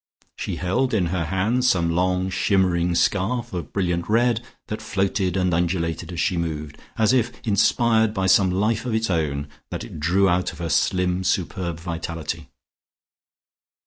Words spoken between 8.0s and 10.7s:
by some life of its own that it drew out of her